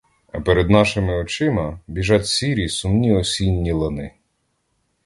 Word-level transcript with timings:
А 0.31 0.41
перед 0.41 0.69
нашими 0.69 1.13
очима 1.21 1.79
біжать 1.87 2.27
сірі, 2.27 2.69
сумні, 2.69 3.13
осінні 3.13 3.71
лани. 3.71 4.11